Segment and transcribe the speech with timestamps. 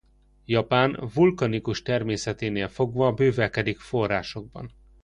[0.45, 4.71] Japán vulkanikus természeténél fogva bővelkedik forrásokban.